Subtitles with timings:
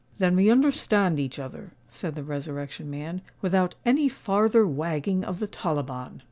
[0.17, 5.47] "Then we understand each other," said the Resurrection Man, "without any farther wagging of the
[5.47, 6.19] tollibon."